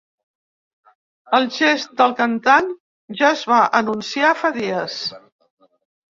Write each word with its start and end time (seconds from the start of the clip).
El 1.39 1.45
gest 1.57 1.91
del 2.01 2.15
cantant 2.21 2.73
ja 3.21 3.29
es 3.35 3.45
va 3.53 3.59
anunciar 3.83 4.35
fa 4.43 4.53
dies. 4.59 4.99